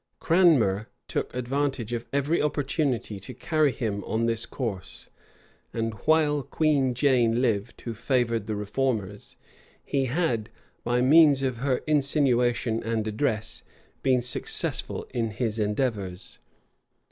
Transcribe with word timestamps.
Cranmner 0.19 0.87
took 1.07 1.31
advantage 1.35 1.93
of 1.93 2.07
every 2.11 2.41
opportunity 2.41 3.19
to 3.19 3.35
carry 3.35 3.71
him 3.71 4.03
on 4.05 4.21
in 4.21 4.25
this 4.25 4.47
course; 4.47 5.11
and 5.73 5.93
while 6.05 6.41
Queen 6.41 6.95
Jane 6.95 7.39
lived, 7.39 7.79
who 7.81 7.93
favored 7.93 8.47
the 8.47 8.55
reformers, 8.55 9.35
he 9.85 10.05
had, 10.05 10.49
by 10.83 11.01
means 11.01 11.43
of 11.43 11.57
her 11.57 11.83
insinuation 11.85 12.81
and 12.81 13.07
address, 13.07 13.61
been 14.01 14.23
successful 14.23 15.05
in 15.11 15.29
his 15.29 15.59
endeavors. 15.59 16.39